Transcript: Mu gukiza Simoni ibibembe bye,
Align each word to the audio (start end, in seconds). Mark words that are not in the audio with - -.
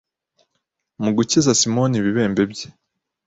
Mu 1.03 1.09
gukiza 1.17 1.51
Simoni 1.59 1.95
ibibembe 1.97 2.43
bye, 2.51 2.67